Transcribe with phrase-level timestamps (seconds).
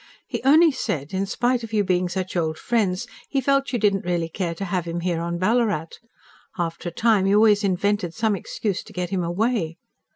[0.25, 4.03] "He only said, in spite of you being such old friends he felt you didn't
[4.03, 5.89] really care to have him here on Ballarat.
[6.57, 9.77] After a time you always invented some excuse to get him away."